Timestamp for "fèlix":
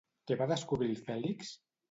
1.11-1.55